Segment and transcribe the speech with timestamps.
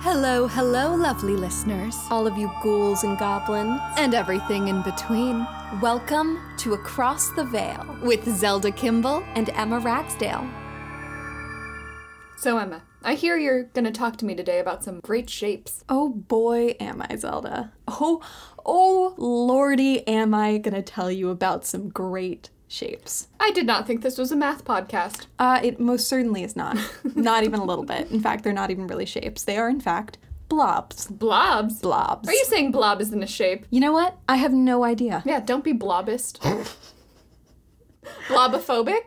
[0.00, 3.80] Hello, hello, lovely listeners, all of you ghouls and goblins.
[3.96, 5.46] and everything in between.
[5.80, 9.24] Welcome to Across the Veil with Zelda Kimball.
[9.34, 10.48] And Emma Ragsdale.
[12.36, 15.82] So, Emma, I hear you're gonna talk to me today about some great shapes.
[15.88, 17.72] Oh boy, am I, Zelda.
[17.88, 18.20] Oh,
[18.64, 23.28] oh lordy, am I gonna tell you about some great shapes.
[23.40, 25.26] I did not think this was a math podcast.
[25.38, 26.78] Uh, it most certainly is not.
[27.14, 28.10] not even a little bit.
[28.10, 29.44] In fact, they're not even really shapes.
[29.44, 30.18] They are, in fact,
[30.48, 31.06] blobs.
[31.06, 31.80] Blobs?
[31.80, 32.28] Blobs.
[32.28, 33.66] Are you saying blob isn't a shape?
[33.70, 34.18] You know what?
[34.28, 35.22] I have no idea.
[35.24, 36.42] Yeah, don't be blobist.
[38.28, 39.02] Blobophobic?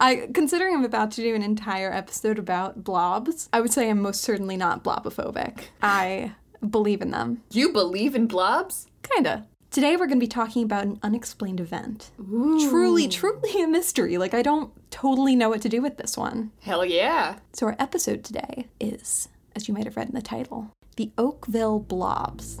[0.00, 4.02] I considering I'm about to do an entire episode about blobs, I would say I'm
[4.02, 5.60] most certainly not blobophobic.
[5.82, 6.34] I
[6.68, 7.42] believe in them.
[7.50, 8.86] You believe in blobs?
[9.02, 9.46] Kinda.
[9.70, 12.10] Today we're going to be talking about an unexplained event.
[12.18, 14.16] Truly, truly a mystery.
[14.16, 16.52] Like I don't totally know what to do with this one.
[16.62, 17.38] Hell yeah.
[17.52, 21.80] So our episode today is, as you might have read in the title, the Oakville
[21.80, 22.58] Blobs.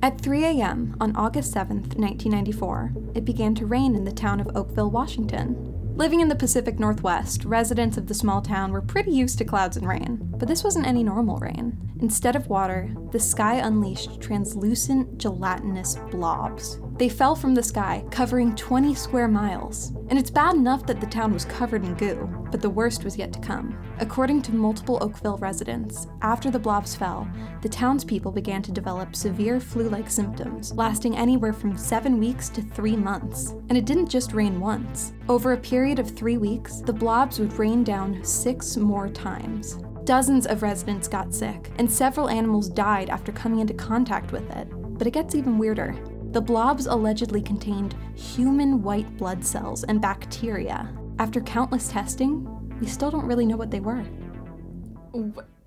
[0.00, 0.96] At 3 a.m.
[1.00, 5.74] on August 7th, 1994, it began to rain in the town of Oakville, Washington.
[5.98, 9.76] Living in the Pacific Northwest, residents of the small town were pretty used to clouds
[9.76, 11.76] and rain, but this wasn't any normal rain.
[12.00, 16.78] Instead of water, the sky unleashed translucent, gelatinous blobs.
[16.98, 19.92] They fell from the sky, covering 20 square miles.
[20.08, 23.16] And it's bad enough that the town was covered in goo, but the worst was
[23.16, 23.78] yet to come.
[24.00, 27.28] According to multiple Oakville residents, after the blobs fell,
[27.62, 32.62] the townspeople began to develop severe flu like symptoms, lasting anywhere from seven weeks to
[32.62, 33.50] three months.
[33.68, 35.12] And it didn't just rain once.
[35.28, 39.78] Over a period of three weeks, the blobs would rain down six more times.
[40.02, 44.66] Dozens of residents got sick, and several animals died after coming into contact with it.
[44.98, 45.96] But it gets even weirder.
[46.30, 50.92] The blobs allegedly contained human white blood cells and bacteria.
[51.18, 52.46] After countless testing,
[52.80, 54.04] we still don't really know what they were.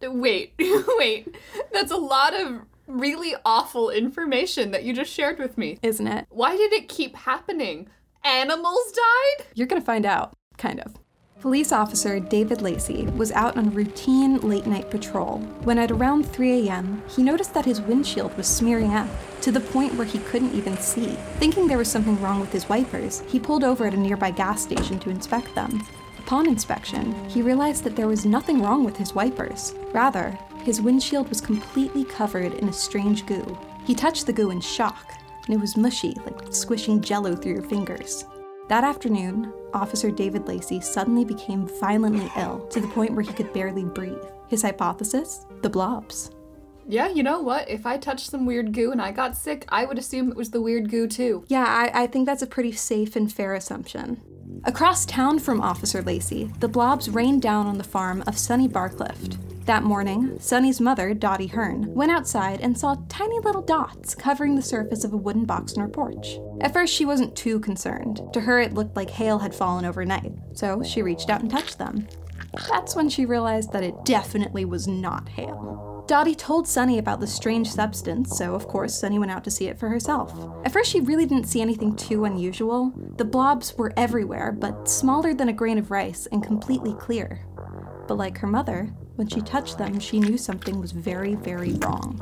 [0.04, 1.36] Wait, wait.
[1.73, 5.80] That's a lot of really awful information that you just shared with me.
[5.82, 6.28] Isn't it?
[6.30, 7.88] Why did it keep happening?
[8.23, 9.48] Animals died?
[9.55, 10.94] You're gonna find out, kind of.
[11.41, 16.67] Police officer David Lacey was out on routine late night patrol when, at around 3
[16.67, 19.07] a.m., he noticed that his windshield was smearing up
[19.41, 21.17] to the point where he couldn't even see.
[21.39, 24.61] Thinking there was something wrong with his wipers, he pulled over at a nearby gas
[24.61, 25.81] station to inspect them.
[26.19, 29.73] Upon inspection, he realized that there was nothing wrong with his wipers.
[29.93, 33.58] Rather, his windshield was completely covered in a strange goo.
[33.83, 35.11] He touched the goo in shock,
[35.45, 38.25] and it was mushy, like squishing jello through your fingers.
[38.71, 43.52] That afternoon, Officer David Lacey suddenly became violently ill to the point where he could
[43.52, 44.23] barely breathe.
[44.48, 45.45] His hypothesis?
[45.61, 46.32] The blobs.
[46.87, 47.70] Yeah, you know what?
[47.70, 50.52] If I touched some weird goo and I got sick, I would assume it was
[50.52, 51.43] the weird goo too.
[51.49, 54.21] Yeah, I, I think that's a pretty safe and fair assumption.
[54.64, 59.38] Across town from Officer Lacey, the blobs rained down on the farm of Sunny Barclift.
[59.66, 64.61] That morning, Sunny's mother, Dottie Hearn, went outside and saw tiny little dots covering the
[64.61, 66.39] surface of a wooden box on her porch.
[66.61, 68.21] At first, she wasn't too concerned.
[68.33, 71.77] To her, it looked like hail had fallen overnight, so she reached out and touched
[71.77, 72.08] them.
[72.70, 76.04] That's when she realized that it definitely was not hail.
[76.08, 79.67] Dottie told Sunny about the strange substance, so of course Sunny went out to see
[79.67, 80.33] it for herself.
[80.66, 82.92] At first, she really didn't see anything too unusual.
[83.17, 87.45] The blobs were everywhere, but smaller than a grain of rice and completely clear.
[88.08, 92.20] But like her mother, when she touched them, she knew something was very, very wrong.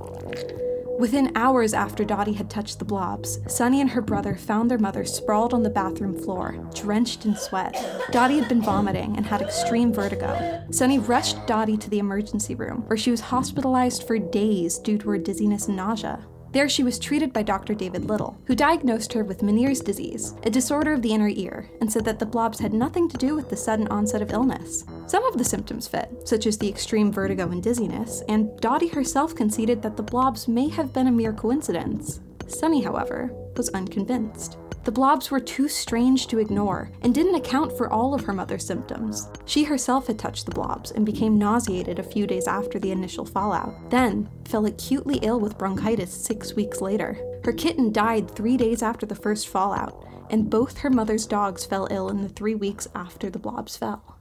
[1.00, 5.06] Within hours after Dottie had touched the blobs, Sunny and her brother found their mother
[5.06, 7.74] sprawled on the bathroom floor, drenched in sweat.
[8.12, 10.66] Dottie had been vomiting and had extreme vertigo.
[10.72, 15.10] Sunny rushed Dottie to the emergency room, where she was hospitalized for days due to
[15.12, 16.20] her dizziness and nausea.
[16.52, 17.76] There, she was treated by Dr.
[17.76, 21.92] David Little, who diagnosed her with Meniere's disease, a disorder of the inner ear, and
[21.92, 24.84] said that the blobs had nothing to do with the sudden onset of illness.
[25.06, 29.36] Some of the symptoms fit, such as the extreme vertigo and dizziness, and Dottie herself
[29.36, 32.20] conceded that the blobs may have been a mere coincidence.
[32.48, 34.58] Sunny, however, was unconvinced.
[34.90, 38.66] The blobs were too strange to ignore and didn't account for all of her mother's
[38.66, 39.30] symptoms.
[39.46, 43.24] She herself had touched the blobs and became nauseated a few days after the initial
[43.24, 47.16] fallout, then fell acutely ill with bronchitis six weeks later.
[47.44, 51.88] Her kitten died three days after the first fallout, and both her mother's dogs fell
[51.92, 54.18] ill in the three weeks after the blobs fell.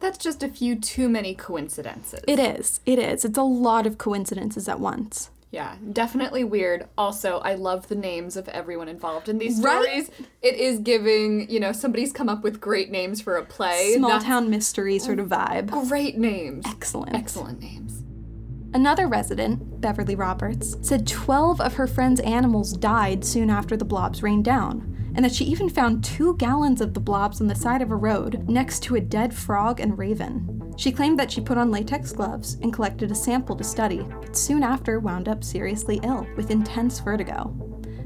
[0.00, 2.24] That's just a few too many coincidences.
[2.26, 2.80] It is.
[2.84, 3.24] It is.
[3.24, 5.30] It's a lot of coincidences at once.
[5.52, 6.86] Yeah, definitely weird.
[6.96, 9.82] Also, I love the names of everyone involved in these Right?
[9.82, 10.10] stories.
[10.42, 13.94] It is giving, you know, somebody's come up with great names for a play.
[13.96, 15.70] Small That's town mystery sort of vibe.
[15.88, 16.64] Great names.
[16.66, 17.16] Excellent.
[17.16, 18.04] Excellent names.
[18.72, 24.22] Another resident, Beverly Roberts, said 12 of her friend's animals died soon after the blobs
[24.22, 27.82] rained down, and that she even found two gallons of the blobs on the side
[27.82, 30.59] of a road next to a dead frog and raven.
[30.80, 34.34] She claimed that she put on latex gloves and collected a sample to study, but
[34.34, 37.54] soon after wound up seriously ill with intense vertigo.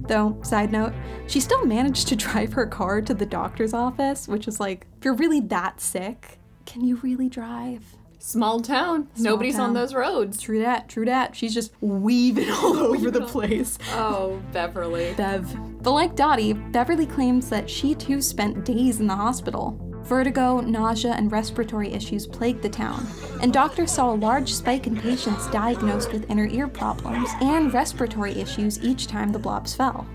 [0.09, 0.93] Though, side note,
[1.29, 5.05] she still managed to drive her car to the doctor's office, which is like, if
[5.05, 7.95] you're really that sick, can you really drive?
[8.19, 9.07] Small town.
[9.19, 9.69] Nobody's town.
[9.69, 10.41] on those roads.
[10.41, 11.37] True that, true that.
[11.37, 13.79] She's just weaving all oh, over the place.
[13.93, 15.15] Oh, Beverly.
[15.15, 15.55] Bev.
[15.81, 19.79] But like Dottie, Beverly claims that she too spent days in the hospital.
[20.05, 23.07] Vertigo, nausea, and respiratory issues plagued the town,
[23.41, 28.33] and doctors saw a large spike in patients diagnosed with inner ear problems and respiratory
[28.33, 30.07] issues each time the blobs fell.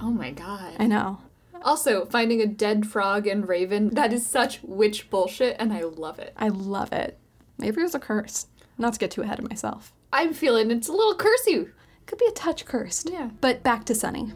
[0.00, 0.72] Oh my god.
[0.78, 1.18] I know.
[1.62, 6.18] Also, finding a dead frog and raven, that is such witch bullshit, and I love
[6.18, 6.32] it.
[6.36, 7.18] I love it.
[7.58, 8.46] Maybe it was a curse.
[8.78, 9.92] Not to get too ahead of myself.
[10.12, 11.68] I'm feeling it's a little cursey.
[12.06, 13.10] Could be a touch cursed.
[13.10, 13.30] Yeah.
[13.42, 14.32] But back to Sunny.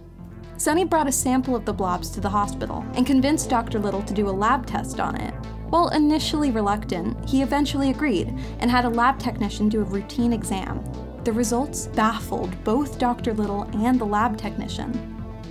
[0.62, 3.80] Sunny brought a sample of the blobs to the hospital and convinced Dr.
[3.80, 5.34] Little to do a lab test on it.
[5.70, 8.28] While initially reluctant, he eventually agreed
[8.60, 10.80] and had a lab technician do a routine exam.
[11.24, 13.34] The results baffled both Dr.
[13.34, 14.92] Little and the lab technician.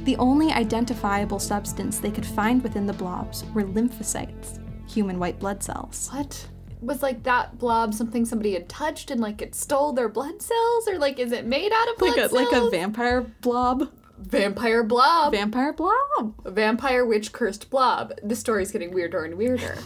[0.05, 5.61] The only identifiable substance they could find within the blobs were lymphocytes, human white blood
[5.61, 6.07] cells.
[6.13, 6.47] What?
[6.79, 10.87] Was like that blob something somebody had touched and like it stole their blood cells?
[10.87, 13.91] Or like is it made out of blood Like a, like a vampire blob.
[14.21, 15.33] Vampire blob.
[15.33, 16.35] Vampire blob.
[16.45, 18.13] A vampire witch cursed blob.
[18.23, 19.77] The story's getting weirder and weirder.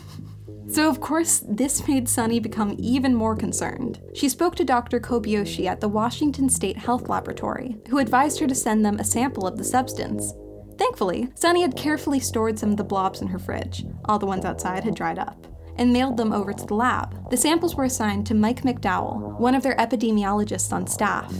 [0.67, 4.01] So, of course, this made Sunny become even more concerned.
[4.15, 4.99] She spoke to Dr.
[4.99, 9.45] Kobayashi at the Washington State Health Laboratory, who advised her to send them a sample
[9.45, 10.33] of the substance.
[10.77, 14.43] Thankfully, Sunny had carefully stored some of the blobs in her fridge, all the ones
[14.43, 15.47] outside had dried up,
[15.77, 17.29] and mailed them over to the lab.
[17.29, 21.31] The samples were assigned to Mike McDowell, one of their epidemiologists on staff.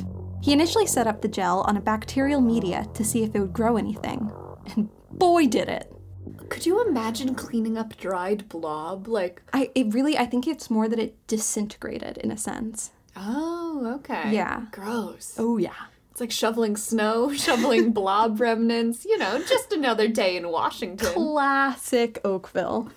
[0.41, 3.53] He initially set up the gel on a bacterial media to see if it would
[3.53, 4.31] grow anything.
[4.75, 5.91] And boy, did it!
[6.49, 9.07] Could you imagine cleaning up dried blob?
[9.07, 12.91] Like, I it really I think it's more that it disintegrated in a sense.
[13.15, 14.31] oh, okay.
[14.31, 14.65] Yeah.
[14.71, 15.35] Gross.
[15.37, 15.73] Oh yeah.
[16.11, 21.11] It's like shoveling snow, shoveling blob remnants, you know, just another day in Washington.
[21.11, 22.89] Classic Oakville.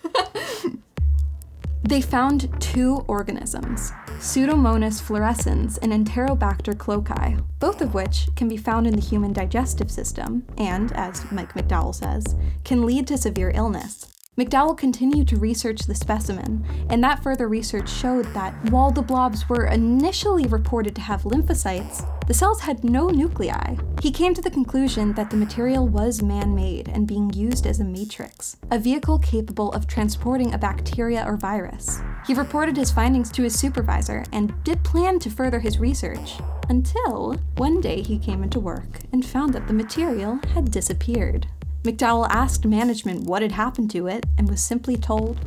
[1.83, 8.85] they found two organisms, Pseudomonas fluorescens and Enterobacter cloacae, both of which can be found
[8.85, 12.35] in the human digestive system and, as Mike McDowell says,
[12.65, 14.18] can lead to severe illness.
[14.39, 19.49] McDowell continued to research the specimen, and that further research showed that while the blobs
[19.49, 23.75] were initially reported to have lymphocytes, the cells had no nuclei.
[24.01, 27.81] He came to the conclusion that the material was man made and being used as
[27.81, 32.01] a matrix, a vehicle capable of transporting a bacteria or virus.
[32.25, 36.39] He reported his findings to his supervisor and did plan to further his research.
[36.69, 41.49] Until one day he came into work and found that the material had disappeared.
[41.83, 45.39] McDowell asked management what had happened to it and was simply told,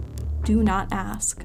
[0.43, 1.43] do not ask.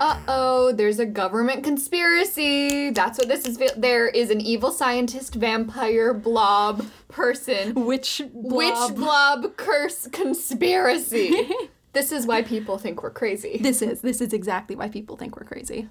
[0.00, 2.90] Uh oh, there's a government conspiracy.
[2.90, 3.58] That's what this is.
[3.76, 11.48] There is an evil scientist, vampire, blob, person, Which witch, blob, curse, conspiracy.
[11.92, 13.58] this is why people think we're crazy.
[13.58, 15.88] This is this is exactly why people think we're crazy.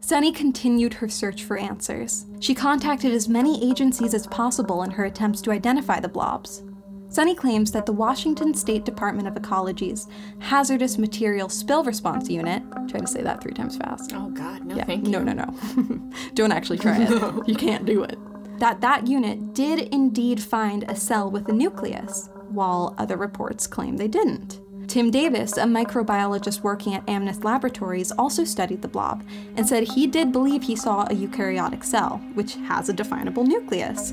[0.00, 2.26] Sunny continued her search for answers.
[2.40, 6.64] She contacted as many agencies as possible in her attempts to identify the blobs.
[7.12, 13.00] Sunny claims that the Washington State Department of Ecology's Hazardous Material Spill Response Unit, try
[13.00, 14.12] to say that three times fast.
[14.14, 15.10] Oh God, no, Yeah, thank you.
[15.12, 16.10] no, no, no.
[16.34, 17.12] Don't actually try it.
[17.46, 18.18] You can't do it.
[18.60, 23.96] That that unit did indeed find a cell with a nucleus, while other reports claim
[23.98, 24.60] they didn't.
[24.88, 29.22] Tim Davis, a microbiologist working at Amnes Laboratories, also studied the blob
[29.56, 34.12] and said he did believe he saw a eukaryotic cell, which has a definable nucleus.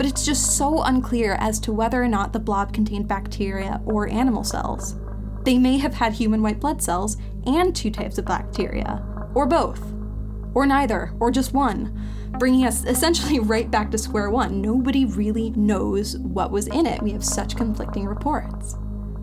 [0.00, 4.08] But it's just so unclear as to whether or not the blob contained bacteria or
[4.08, 4.96] animal cells.
[5.44, 9.04] They may have had human white blood cells and two types of bacteria,
[9.34, 9.92] or both
[10.54, 12.02] or neither, or just one,
[12.38, 14.62] bringing us essentially right back to square one.
[14.62, 17.02] Nobody really knows what was in it.
[17.02, 18.76] We have such conflicting reports.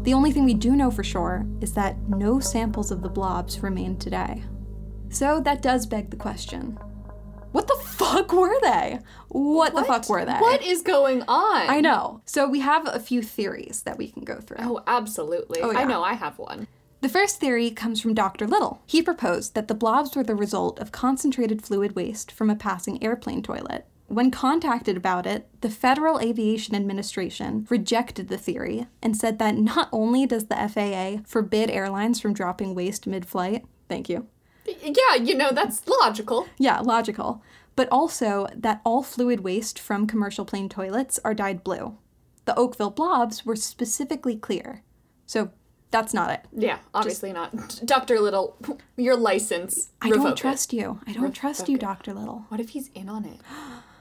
[0.03, 3.63] The only thing we do know for sure is that no samples of the blobs
[3.63, 4.43] remain today.
[5.09, 6.77] So that does beg the question
[7.57, 8.99] what the fuck were they?
[9.29, 10.33] What, the fuck were they?
[10.33, 11.67] What is going on?
[11.67, 12.21] I know.
[12.25, 14.57] So we have a few theories that we can go through.
[14.59, 15.61] Oh, absolutely.
[15.63, 15.79] Oh, yeah.
[15.79, 16.03] I know.
[16.03, 16.67] I have one.
[17.01, 18.45] The first theory comes from Dr.
[18.45, 18.83] Little.
[18.85, 23.03] He proposed that the blobs were the result of concentrated fluid waste from a passing
[23.03, 23.87] airplane toilet.
[24.05, 29.89] When contacted about it, the Federal Aviation Administration rejected the theory and said that not
[29.91, 34.27] only does the FAA forbid airlines from dropping waste mid flight, thank you,
[34.67, 36.47] Yeah, you know that's logical.
[36.57, 37.41] yeah, logical,
[37.75, 41.97] but also that all fluid waste from commercial plane toilets are dyed blue.
[42.45, 44.83] The Oakville blobs were specifically clear.
[45.25, 45.51] So
[45.91, 46.41] That's not it.
[46.51, 47.79] Yeah, obviously not.
[47.85, 48.19] Dr.
[48.19, 48.57] Little,
[48.97, 49.89] your license.
[50.01, 50.37] I don't it.
[50.37, 50.99] trust you.
[51.07, 51.81] I don't trust you, it.
[51.81, 52.13] Dr.
[52.13, 52.45] Little.
[52.49, 53.39] What if he's in on it?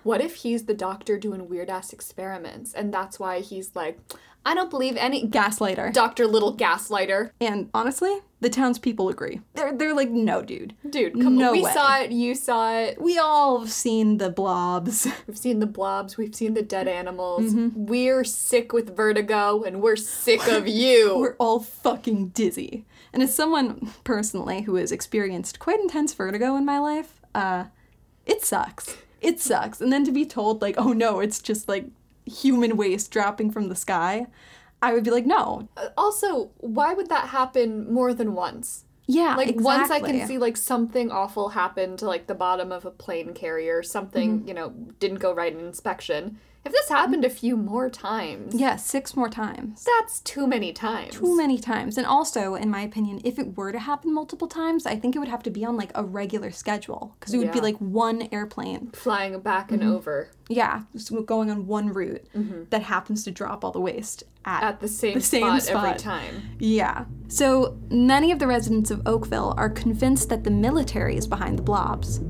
[0.03, 3.99] What if he's the doctor doing weird ass experiments and that's why he's like,
[4.47, 5.93] I don't believe any Gaslighter.
[5.93, 6.27] Dr.
[6.27, 7.31] Little gaslighter.
[7.41, 9.41] and honestly, the townspeople agree.
[9.55, 10.75] They're they're like, no, dude.
[10.89, 11.53] Dude, come No on.
[11.53, 11.73] We way.
[11.73, 13.01] saw it, you saw it.
[13.01, 15.09] We all have seen the blobs.
[15.27, 17.53] We've seen the blobs, we've seen the dead animals.
[17.53, 17.87] Mm-hmm.
[17.87, 21.19] We're sick with vertigo and we're sick of you.
[21.19, 22.85] We're all fucking dizzy.
[23.13, 27.65] And as someone personally who has experienced quite intense vertigo in my life, uh,
[28.27, 28.97] it sucks.
[29.21, 29.81] It sucks.
[29.81, 31.87] And then to be told, like, oh no, it's just like
[32.27, 34.27] human waste dropping from the sky,
[34.83, 35.69] I would be like, no.
[35.97, 38.85] also, why would that happen more than once?
[39.09, 42.85] Yeah, Like once I can see like something awful happen to like the bottom of
[42.85, 44.49] a plane carrier, something, Mm-hmm.
[44.49, 46.41] you know, didn't go right in inspection.
[46.67, 49.85] If this happened a few more times, Yeah, six more times.
[49.99, 51.15] that's too many times.
[51.15, 51.97] Too many times.
[51.97, 55.21] And also, in my opinion, if it were to happen multiple times, I think it
[55.21, 58.29] would have to be on like a regular schedule because it would be like one
[58.33, 58.91] airplane.
[58.93, 59.75] Flying back Mm-hmm.
[59.83, 62.25] and over Yeah, so going on one route
[62.71, 65.99] that happens to drop all the waste at, at the same, the same spot, every
[65.99, 66.43] time.
[66.59, 67.05] Yeah.
[67.29, 71.63] So many of the residents of Oakville are convinced that the military is behind the
[71.63, 72.21] blobs.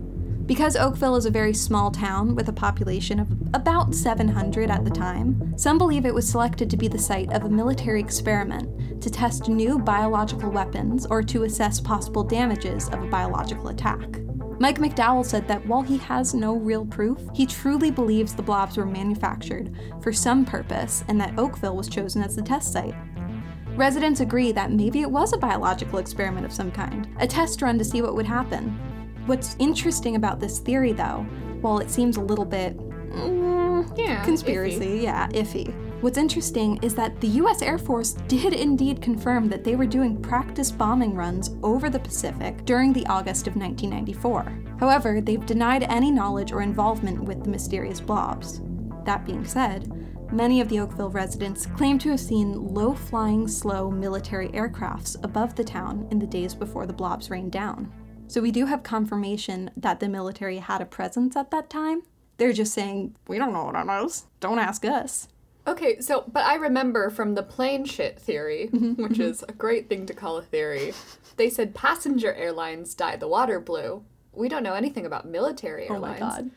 [0.46, 4.90] Because Oakville is a very small town with a population of about 700 at the
[4.90, 9.10] time, some believe it was selected to be the site of a military experiment to
[9.10, 14.20] test new biological weapons or to assess possible damages of a biological attack.
[14.60, 18.76] Mike McDowell said that while he has no real proof, he truly believes the blobs
[18.76, 22.94] were manufactured for some purpose and that Oakville was chosen as the test site.
[23.74, 27.76] Residents agree that maybe it was a biological experiment of some kind, a test run
[27.78, 28.95] to see what would happen.
[29.26, 31.26] What's interesting about this theory, though,
[31.60, 35.74] while it seems a little bit mm, Yeah, conspiracy, yeah, iffy.
[36.00, 40.22] What's interesting is that the US Air Force did indeed confirm that they were doing
[40.22, 44.76] practice bombing runs over the Pacific during the August of 1994.
[44.78, 48.60] However, they've denied any knowledge or involvement with the mysterious blobs.
[49.04, 49.90] That being said,
[50.30, 55.56] many of the Oakville residents claim to have seen low flying, slow military aircrafts above
[55.56, 57.90] the town in the days before the blobs rained down.
[58.28, 62.02] So we do have confirmation that the military had a presence at that time.
[62.38, 64.26] They're just saying, we don't know what it is.
[64.40, 65.28] Don't ask us.
[65.66, 69.88] Okay, so but I remember from the plane shit theory, Mm-hmm, which is a great
[69.88, 70.92] thing to call a theory.
[71.36, 74.04] They said passenger airlines dye the water blue.
[74.32, 76.20] We don't know anything about military airlines.
[76.20, 76.50] Oh my god.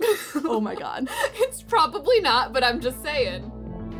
[0.44, 1.08] oh my god.
[1.34, 3.50] It's probably not, but I'm just saying.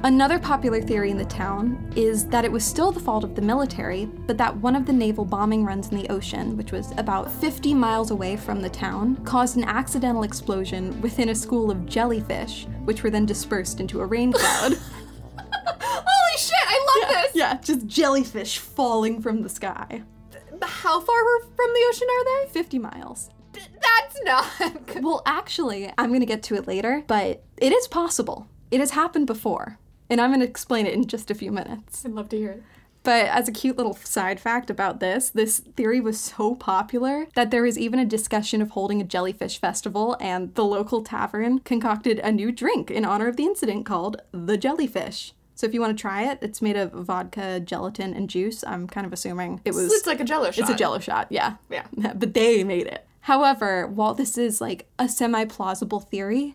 [0.04, 3.40] Another popular theory in the town is that it was still the fault of the
[3.40, 7.30] military, but that one of the naval bombing runs in the ocean, which was about
[7.30, 12.66] 50 miles away from the town, caused an accidental explosion within a school of jellyfish,
[12.82, 14.72] which were then dispersed into a rain cloud.
[15.38, 17.36] Holy shit, I love this!
[17.36, 20.02] yeah, just jellyfish falling from the sky.
[20.60, 22.52] How far from the ocean are they?
[22.52, 23.30] 50 miles.
[23.52, 25.04] That's not good.
[25.04, 28.48] Well, actually, I'm going to get to it later, but it is possible.
[28.72, 29.78] It has happened before,
[30.12, 32.04] and I'm going to explain it in just a few minutes.
[32.04, 32.62] I'd love to hear it.
[33.02, 37.50] But as a cute little side fact about this, this theory was so popular that
[37.50, 42.18] there was even a discussion of holding a jellyfish festival, and the local tavern concocted
[42.20, 45.32] a new drink in honor of the incident called the Jellyfish.
[45.54, 48.62] So if you want to try it, it's made of vodka, gelatin, and juice.
[48.64, 49.92] I'm kind of assuming it was.
[49.92, 50.58] It's like a jello shot.
[50.58, 51.56] It's a jello shot, yeah.
[51.70, 51.86] Yeah.
[52.14, 53.06] But they made it.
[53.20, 56.54] However, while this is like a semi plausible theory,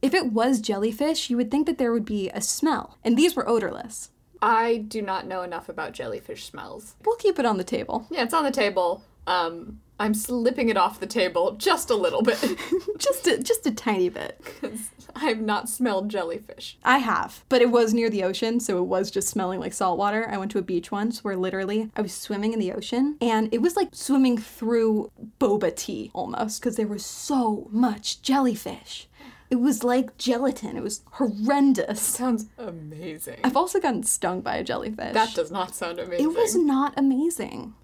[0.00, 2.98] if it was jellyfish, you would think that there would be a smell.
[3.04, 4.10] And these were odorless.
[4.40, 6.94] I do not know enough about jellyfish smells.
[7.04, 8.06] We'll keep it on the table.
[8.10, 9.02] Yeah, it's on the table.
[9.26, 12.38] Um, I'm slipping it off the table just a little bit
[12.98, 14.40] just a, just a tiny bit.
[14.44, 16.78] because I've not smelled jellyfish.
[16.84, 19.98] I have, but it was near the ocean, so it was just smelling like salt
[19.98, 20.28] water.
[20.30, 23.52] I went to a beach once where literally I was swimming in the ocean, and
[23.52, 29.07] it was like swimming through boba tea almost because there was so much jellyfish.
[29.50, 30.76] It was like gelatin.
[30.76, 32.00] It was horrendous.
[32.00, 33.38] Sounds amazing.
[33.42, 35.14] I've also gotten stung by a jellyfish.
[35.14, 36.24] That does not sound amazing.
[36.26, 37.74] It was not amazing.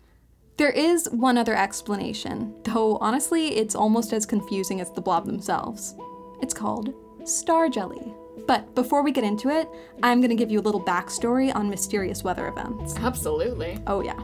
[0.56, 5.94] There is one other explanation, though honestly, it's almost as confusing as the blob themselves.
[6.42, 6.94] It's called
[7.24, 8.14] star jelly.
[8.46, 9.68] But before we get into it,
[10.02, 12.94] I'm going to give you a little backstory on mysterious weather events.
[12.98, 13.78] Absolutely.
[13.86, 14.20] Oh, yeah.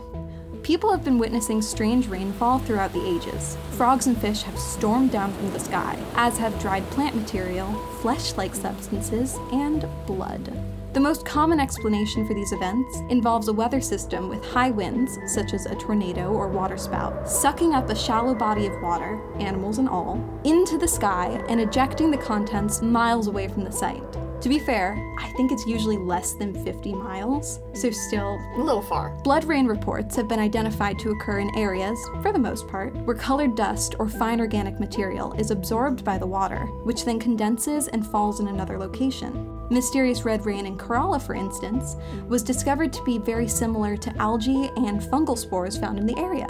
[0.63, 3.57] People have been witnessing strange rainfall throughout the ages.
[3.73, 8.37] Frogs and fish have stormed down from the sky, as have dried plant material, flesh
[8.37, 10.53] like substances, and blood.
[10.93, 15.55] The most common explanation for these events involves a weather system with high winds, such
[15.55, 20.23] as a tornado or waterspout, sucking up a shallow body of water, animals and all,
[20.45, 24.03] into the sky and ejecting the contents miles away from the site.
[24.41, 28.41] To be fair, I think it's usually less than 50 miles, so still.
[28.57, 29.11] A little far.
[29.23, 33.15] Blood rain reports have been identified to occur in areas, for the most part, where
[33.15, 38.07] colored dust or fine organic material is absorbed by the water, which then condenses and
[38.07, 39.59] falls in another location.
[39.69, 44.71] Mysterious red rain in Kerala, for instance, was discovered to be very similar to algae
[44.77, 46.49] and fungal spores found in the area.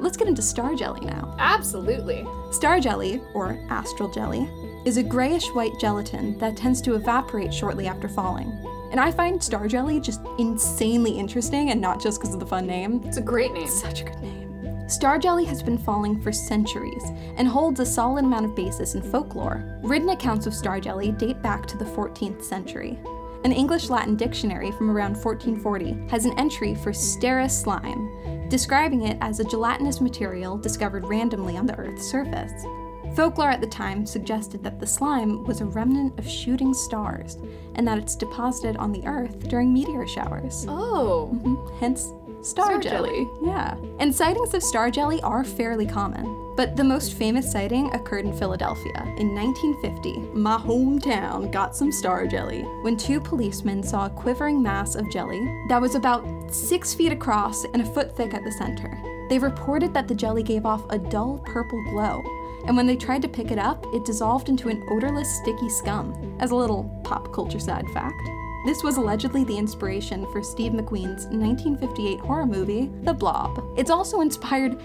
[0.00, 1.36] Let's get into star jelly now.
[1.38, 2.26] Absolutely.
[2.50, 4.48] Star jelly, or astral jelly,
[4.84, 8.50] is a grayish white gelatin that tends to evaporate shortly after falling.
[8.90, 12.66] And I find star jelly just insanely interesting and not just because of the fun
[12.66, 13.02] name.
[13.04, 13.68] It's a great name.
[13.68, 14.88] Such a good name.
[14.88, 17.04] Star jelly has been falling for centuries
[17.36, 19.62] and holds a solid amount of basis in folklore.
[19.82, 22.98] Written accounts of star jelly date back to the 14th century.
[23.44, 29.16] An English Latin dictionary from around 1440 has an entry for stera slime, describing it
[29.20, 32.66] as a gelatinous material discovered randomly on the Earth's surface.
[33.14, 37.36] Folklore at the time suggested that the slime was a remnant of shooting stars
[37.74, 40.64] and that it's deposited on the Earth during meteor showers.
[40.68, 41.30] Oh.
[41.34, 42.12] Mhm, Hence,
[42.42, 43.10] star, Star jelly.
[43.10, 43.28] jelly.
[43.42, 43.74] Yeah.
[43.98, 46.36] And sightings of star jelly are fairly common.
[46.56, 49.02] But the most famous sighting occurred in Philadelphia.
[49.16, 54.94] In 1950, my hometown got some star jelly when two policemen saw a quivering mass
[54.94, 58.90] of jelly that was about six feet across and a foot thick at the center.
[59.30, 62.20] They reported that the jelly gave off a dull purple glow,
[62.66, 66.36] and when they tried to pick it up, it dissolved into an odorless, sticky scum.
[66.40, 68.22] As a little pop culture side fact.
[68.66, 73.62] This was allegedly the inspiration for Steve McQueen's 1958 horror movie, The Blob.
[73.78, 74.78] It's also inspired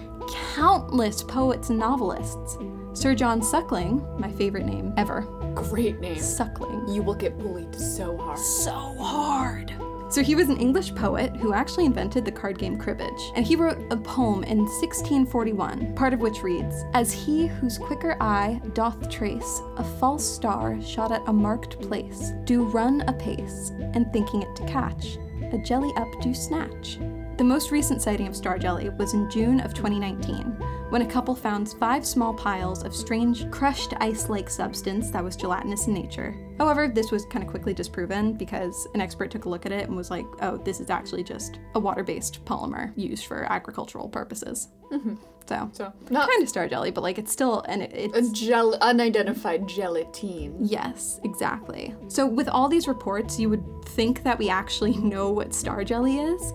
[0.54, 2.56] countless poets and novelists.
[2.94, 6.18] Sir John Suckling, my favorite name ever, Great name.
[6.18, 6.86] Suckling.
[6.86, 8.38] You will get bullied so hard.
[8.38, 9.72] So hard.
[10.08, 13.56] So he was an English poet who actually invented the card game cribbage, and he
[13.56, 19.10] wrote a poem in 1641, part of which reads As he whose quicker eye doth
[19.10, 24.54] trace a false star shot at a marked place, do run apace, and thinking it
[24.56, 25.18] to catch,
[25.52, 26.98] a jelly up do snatch.
[27.36, 30.56] The most recent sighting of star jelly was in June of 2019,
[30.90, 35.36] when a couple found five small piles of strange, crushed ice like substance that was
[35.36, 36.34] gelatinous in nature.
[36.58, 39.88] However, this was kind of quickly disproven because an expert took a look at it
[39.88, 44.08] and was like, oh, this is actually just a water based polymer used for agricultural
[44.08, 44.68] purposes.
[44.92, 45.16] Mm-hmm.
[45.48, 48.16] So, So, not kind of star jelly, but like it's still, and it's.
[48.16, 50.56] a gel unidentified gelatine.
[50.60, 51.94] Yes, exactly.
[52.08, 56.18] So, with all these reports, you would think that we actually know what star jelly
[56.18, 56.52] is,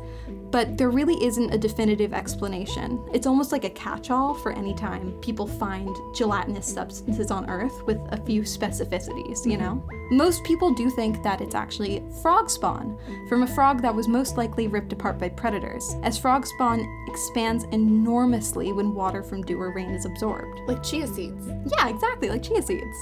[0.52, 3.04] but there really isn't a definitive explanation.
[3.14, 7.84] It's almost like a catch all for any time people find gelatinous substances on Earth
[7.86, 9.84] with a few specificities, you know?
[10.12, 12.98] Most people do think that it's actually frog spawn
[13.30, 17.64] from a frog that was most likely ripped apart by predators, as frog spawn expands
[17.72, 20.60] enormously when water from dew or rain is absorbed.
[20.68, 21.48] Like chia seeds.
[21.48, 22.98] Yeah, exactly, like chia seeds.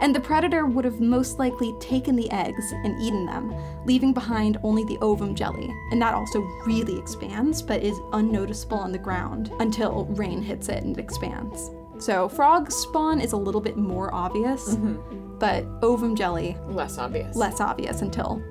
[0.00, 3.54] And the predator would have most likely taken the eggs and eaten them,
[3.86, 5.72] leaving behind only the ovum jelly.
[5.90, 10.82] And that also really expands, but is unnoticeable on the ground until rain hits it
[10.82, 11.70] and it expands.
[11.98, 15.38] So frog spawn is a little bit more obvious, mm-hmm.
[15.38, 17.36] but ovum jelly Less obvious.
[17.36, 18.42] less obvious until.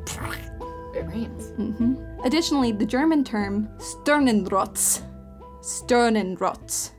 [0.95, 1.51] It rains.
[1.53, 2.21] Mm-hmm.
[2.23, 5.01] Additionally, the German term Sternenrotz,
[5.62, 6.91] Sternenrotz.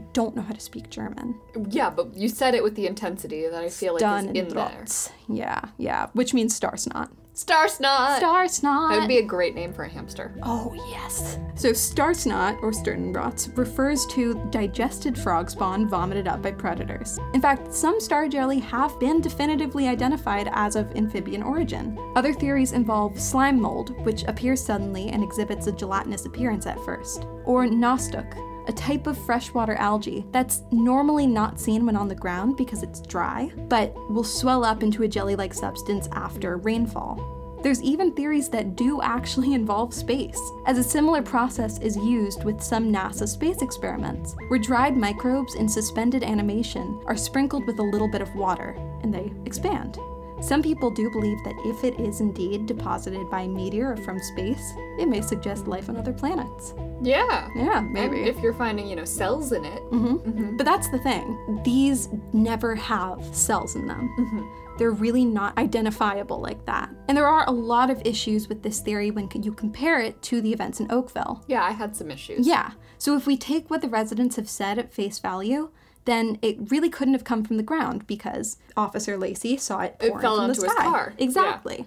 [0.00, 1.38] I don't know how to speak German.
[1.68, 4.84] Yeah, but you said it with the intensity that I feel like is in there.
[4.84, 5.12] Sternenrotz.
[5.28, 7.10] Yeah, yeah, which means star snot.
[7.34, 8.18] Star snot.
[8.18, 8.90] Star snot.
[8.90, 10.34] That would be a great name for a hamster.
[10.42, 11.38] Oh, yes.
[11.54, 17.18] So, star snot, or Sternenrotz, refers to digested frog spawn vomited up by predators.
[17.32, 21.98] In fact, some star jelly have been definitively identified as of amphibian origin.
[22.16, 27.26] Other theories involve slime mold, which appears suddenly and exhibits a gelatinous appearance at first,
[27.44, 28.34] or Nostoc,
[28.70, 33.00] a type of freshwater algae that's normally not seen when on the ground because it's
[33.00, 37.58] dry, but will swell up into a jelly like substance after rainfall.
[37.64, 42.62] There's even theories that do actually involve space, as a similar process is used with
[42.62, 48.08] some NASA space experiments, where dried microbes in suspended animation are sprinkled with a little
[48.08, 49.98] bit of water, and they expand.
[50.40, 54.72] Some people do believe that if it is indeed deposited by a meteor from space,
[54.98, 56.74] it may suggest life on other planets.
[57.02, 57.48] Yeah.
[57.54, 58.22] Yeah, And maybe.
[58.22, 59.82] if you're finding, you know, cells in it.
[59.90, 60.16] Mm-hmm.
[60.30, 60.56] Mm-hmm.
[60.56, 61.60] But that's the thing.
[61.64, 64.08] These never have cells in them.
[64.18, 64.76] Mm-hmm.
[64.78, 66.88] They're really not identifiable like that.
[67.08, 70.40] And there are a lot of issues with this theory when you compare it to
[70.40, 71.44] the events in Oakville.
[71.48, 72.46] Yeah, I had some issues.
[72.46, 72.72] Yeah.
[72.96, 75.70] So if we take what the residents have said at face value,
[76.04, 80.08] then it really couldn't have come from the ground because Officer Lacey saw it It
[80.08, 80.84] pouring fell from onto the his sky.
[80.84, 81.14] car.
[81.16, 81.24] Yeah.
[81.24, 81.86] Exactly.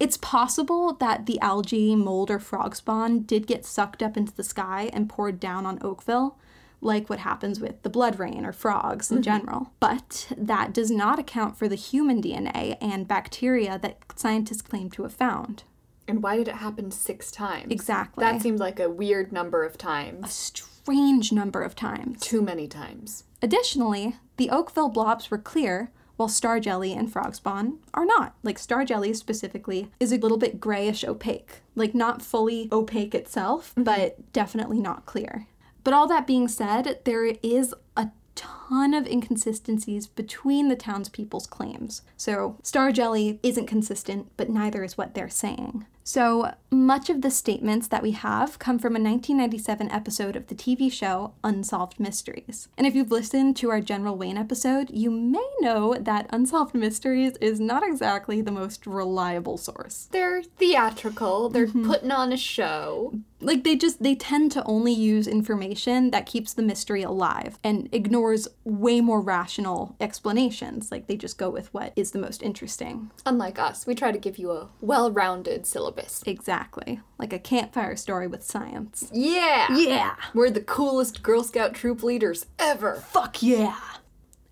[0.00, 4.42] It's possible that the algae, mold, or frog spawn did get sucked up into the
[4.42, 6.36] sky and poured down on Oakville,
[6.80, 9.22] like what happens with the blood rain or frogs in mm-hmm.
[9.22, 9.70] general.
[9.78, 15.04] But that does not account for the human DNA and bacteria that scientists claim to
[15.04, 15.62] have found.
[16.08, 17.70] And why did it happen six times?
[17.70, 18.24] Exactly.
[18.24, 20.24] That seems like a weird number of times.
[20.24, 22.20] A strange number of times.
[22.20, 23.22] Too many times.
[23.42, 28.36] Additionally, the Oakville blobs were clear, while star jelly and frog spawn are not.
[28.42, 31.62] Like star jelly specifically is a little bit grayish opaque.
[31.74, 33.82] Like not fully opaque itself, mm-hmm.
[33.82, 35.48] but definitely not clear.
[35.84, 42.02] But all that being said, there is a ton of inconsistencies between the townspeople's claims.
[42.16, 45.86] So, Star Jelly isn't consistent, but neither is what they're saying.
[46.04, 50.54] So, much of the statements that we have come from a 1997 episode of the
[50.54, 52.68] TV show Unsolved Mysteries.
[52.76, 57.36] And if you've listened to our General Wayne episode, you may know that Unsolved Mysteries
[57.40, 60.08] is not exactly the most reliable source.
[60.10, 61.86] They're theatrical, they're mm-hmm.
[61.86, 63.14] putting on a show.
[63.42, 67.88] Like they just they tend to only use information that keeps the mystery alive and
[67.92, 70.90] ignores way more rational explanations.
[70.90, 73.10] Like they just go with what is the most interesting.
[73.26, 76.22] Unlike us, we try to give you a well rounded syllabus.
[76.26, 77.00] Exactly.
[77.18, 79.10] Like a campfire story with science.
[79.12, 79.66] Yeah!
[79.76, 80.14] Yeah.
[80.34, 82.96] We're the coolest Girl Scout troop leaders ever.
[82.96, 83.78] Fuck yeah.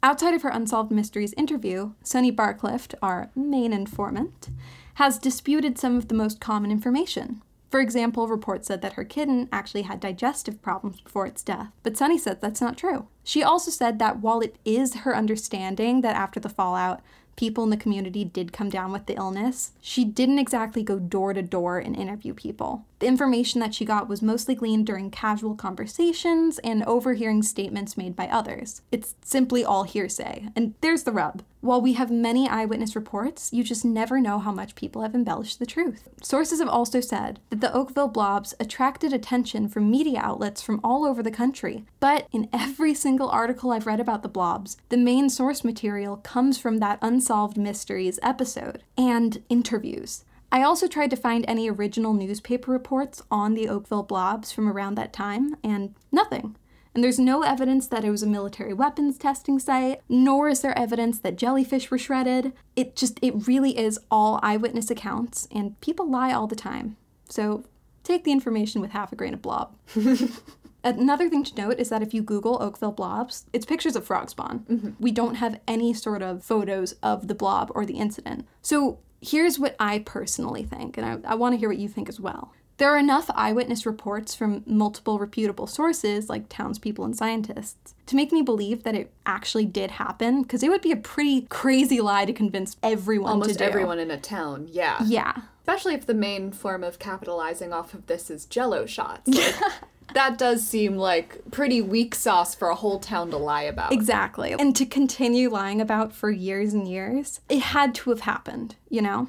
[0.03, 4.49] Outside of her Unsolved Mysteries interview, Sunny Barclift, our main informant,
[4.95, 7.43] has disputed some of the most common information.
[7.71, 11.97] For example, reports said that her kitten actually had digestive problems before its death, but
[11.97, 13.07] Sunny says that's not true.
[13.23, 17.01] She also said that while it is her understanding that after the fallout,
[17.37, 21.33] people in the community did come down with the illness, she didn't exactly go door
[21.33, 22.85] to door and interview people.
[23.01, 28.15] The information that she got was mostly gleaned during casual conversations and overhearing statements made
[28.15, 28.83] by others.
[28.93, 30.49] It's simply all hearsay.
[30.55, 31.43] And there's the rub.
[31.63, 35.59] While we have many eyewitness reports, you just never know how much people have embellished
[35.59, 36.09] the truth.
[36.23, 41.07] Sources have also said that the Oakville blobs attracted attention from media outlets from all
[41.07, 41.85] over the country.
[42.01, 46.59] But in every single article I've read about the blobs, the main source material comes
[46.59, 50.25] from that Unsolved Mysteries episode and interviews.
[50.53, 54.97] I also tried to find any original newspaper reports on the Oakville blobs from around
[54.97, 56.57] that time, and nothing.
[56.93, 60.77] And there's no evidence that it was a military weapons testing site, nor is there
[60.77, 62.53] evidence that jellyfish were shredded.
[62.75, 66.97] It just, it really is all eyewitness accounts, and people lie all the time.
[67.29, 67.65] So
[68.03, 69.77] take the information with half a grain of blob.
[70.83, 74.31] Another thing to note is that if you Google Oakville blobs, it's pictures of frog
[74.31, 74.65] spawn.
[74.69, 74.91] Mm-hmm.
[74.99, 78.49] We don't have any sort of photos of the blob or the incident.
[78.63, 82.09] So here's what I personally think, and I, I want to hear what you think
[82.09, 82.53] as well.
[82.79, 88.33] There are enough eyewitness reports from multiple reputable sources, like townspeople and scientists, to make
[88.33, 92.25] me believe that it actually did happen, because it would be a pretty crazy lie
[92.25, 94.97] to convince everyone to Almost everyone in a town, yeah.
[95.05, 95.35] Yeah.
[95.61, 99.31] Especially if the main form of capitalizing off of this is jello shots.
[99.37, 103.93] Like, that does seem like pretty weak sauce for a whole town to lie about.
[103.93, 104.53] Exactly.
[104.53, 109.03] And to continue lying about for years and years, it had to have happened, you
[109.03, 109.29] know?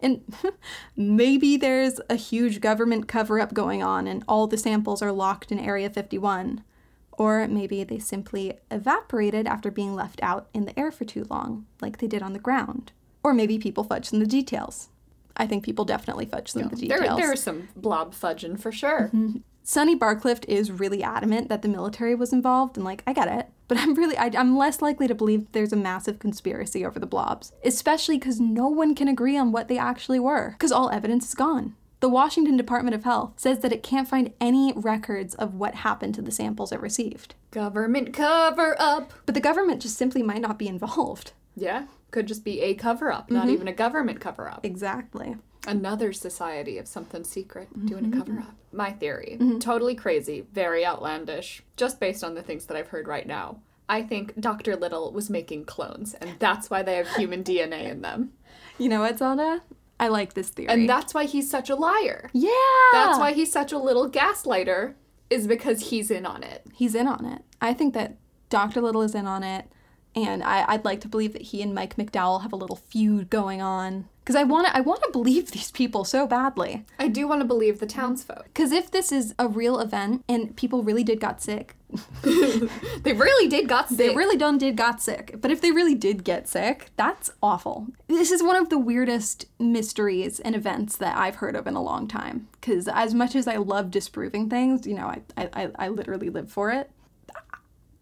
[0.00, 0.22] And
[0.96, 5.52] maybe there's a huge government cover up going on and all the samples are locked
[5.52, 6.64] in Area 51.
[7.12, 11.66] Or maybe they simply evaporated after being left out in the air for too long,
[11.82, 12.92] like they did on the ground.
[13.22, 14.88] Or maybe people fudged in the details.
[15.36, 16.88] I think people definitely fudged in the details.
[16.88, 17.18] There, details.
[17.18, 19.10] there's some blob fudging for sure.
[19.12, 19.38] Mm-hmm.
[19.70, 23.46] Sunny Barclift is really adamant that the military was involved, and like, I get it.
[23.68, 27.06] But I'm really, I, I'm less likely to believe there's a massive conspiracy over the
[27.06, 31.28] blobs, especially because no one can agree on what they actually were, because all evidence
[31.28, 31.76] is gone.
[32.00, 36.16] The Washington Department of Health says that it can't find any records of what happened
[36.16, 37.36] to the samples it received.
[37.52, 39.12] Government cover up.
[39.24, 41.30] But the government just simply might not be involved.
[41.54, 43.54] Yeah, could just be a cover up, not mm-hmm.
[43.54, 44.64] even a government cover up.
[44.64, 45.36] Exactly.
[45.66, 48.18] Another society of something secret doing a mm-hmm.
[48.18, 48.54] cover up.
[48.72, 49.36] My theory.
[49.40, 49.58] Mm-hmm.
[49.58, 53.60] Totally crazy, very outlandish, just based on the things that I've heard right now.
[53.88, 54.76] I think Dr.
[54.76, 58.32] Little was making clones, and that's why they have human DNA in them.
[58.78, 59.62] You know what, Zelda?
[59.98, 60.68] I like this theory.
[60.68, 62.30] And that's why he's such a liar.
[62.32, 62.50] yeah!
[62.92, 64.94] That's why he's such a little gaslighter,
[65.28, 66.64] is because he's in on it.
[66.72, 67.42] he's in on it.
[67.60, 68.16] I think that
[68.48, 68.80] Dr.
[68.80, 69.66] Little is in on it,
[70.14, 73.28] and I, I'd like to believe that he and Mike McDowell have a little feud
[73.28, 74.08] going on.
[74.30, 76.84] Because I want to, I want to believe these people so badly.
[77.00, 78.44] I do want to believe the townsfolk.
[78.44, 81.74] Because if this is a real event and people really did got sick,
[82.22, 83.96] They really did got sick.
[83.98, 85.34] they really done did got sick.
[85.40, 87.88] But if they really did get sick, that's awful.
[88.06, 91.82] This is one of the weirdest mysteries and events that I've heard of in a
[91.82, 92.46] long time.
[92.52, 96.30] Because as much as I love disproving things, you know, I, I, I- I literally
[96.30, 96.88] live for it.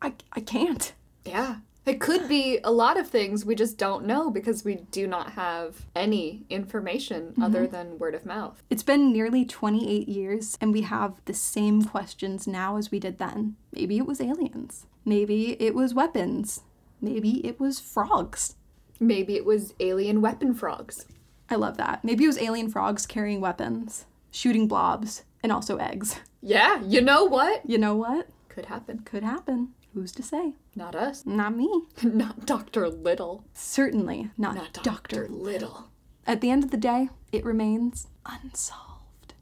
[0.02, 0.92] I, I can't.
[1.24, 1.56] Yeah.
[1.88, 5.32] It could be a lot of things we just don't know because we do not
[5.32, 7.42] have any information mm-hmm.
[7.42, 8.62] other than word of mouth.
[8.68, 13.16] It's been nearly 28 years, and we have the same questions now as we did
[13.16, 13.56] then.
[13.72, 14.84] Maybe it was aliens.
[15.06, 16.60] Maybe it was weapons.
[17.00, 18.56] Maybe it was frogs.
[19.00, 21.06] Maybe it was alien weapon frogs.
[21.48, 22.04] I love that.
[22.04, 26.20] Maybe it was alien frogs carrying weapons, shooting blobs, and also eggs.
[26.42, 27.68] Yeah, you know what?
[27.68, 28.28] You know what?
[28.50, 29.00] Could happen.
[29.00, 29.72] Could happen.
[29.98, 30.52] Who's to say?
[30.76, 31.26] Not us.
[31.26, 31.82] Not me.
[32.04, 32.88] Not Dr.
[32.88, 33.42] Little.
[33.52, 34.84] Certainly not, Not Dr.
[35.24, 35.28] Dr.
[35.28, 35.88] Little.
[36.24, 39.34] At the end of the day, it remains unsolved.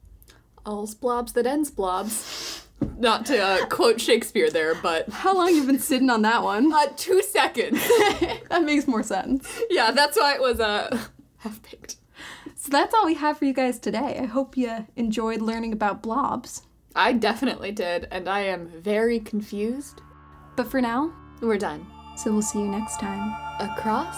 [0.65, 2.65] All's blobs that ends blobs.
[2.97, 6.73] Not to uh, quote Shakespeare there, but How long you been sitting on that one?
[6.73, 7.79] uh, two seconds.
[8.49, 9.61] that makes more sense.
[9.69, 11.05] yeah, that's why it was uh,
[11.37, 11.97] half baked.
[12.55, 14.17] So that's all we have for you guys today.
[14.19, 16.63] I hope you enjoyed learning about blobs.
[16.95, 20.01] I definitely did, and I am very confused.
[20.57, 21.85] But for now, We're done.
[22.17, 23.33] so we'll see you next time.
[23.59, 24.17] Across